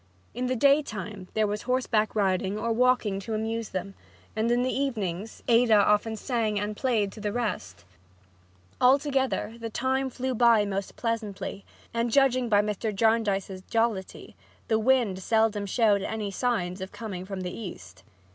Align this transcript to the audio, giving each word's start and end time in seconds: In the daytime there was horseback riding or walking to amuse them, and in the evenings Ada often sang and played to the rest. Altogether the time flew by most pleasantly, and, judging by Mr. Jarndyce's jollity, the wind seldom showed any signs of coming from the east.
In 0.33 0.47
the 0.47 0.55
daytime 0.55 1.27
there 1.35 1.45
was 1.45 1.61
horseback 1.61 2.15
riding 2.15 2.57
or 2.57 2.71
walking 2.73 3.19
to 3.19 3.35
amuse 3.35 3.69
them, 3.69 3.93
and 4.35 4.49
in 4.49 4.63
the 4.63 4.73
evenings 4.75 5.43
Ada 5.47 5.75
often 5.75 6.15
sang 6.15 6.59
and 6.59 6.75
played 6.75 7.11
to 7.11 7.19
the 7.21 7.31
rest. 7.31 7.85
Altogether 8.81 9.57
the 9.59 9.69
time 9.69 10.09
flew 10.09 10.33
by 10.33 10.65
most 10.65 10.95
pleasantly, 10.95 11.63
and, 11.93 12.09
judging 12.11 12.49
by 12.49 12.63
Mr. 12.63 12.91
Jarndyce's 12.91 13.61
jollity, 13.69 14.35
the 14.69 14.79
wind 14.79 15.21
seldom 15.21 15.67
showed 15.67 16.01
any 16.01 16.31
signs 16.31 16.81
of 16.81 16.91
coming 16.91 17.23
from 17.23 17.41
the 17.41 17.55
east. 17.55 18.03